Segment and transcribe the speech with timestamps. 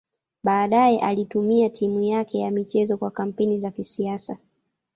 [0.43, 4.37] Baadaye alitumia timu yake ya michezo kwa kampeni za kisiasa.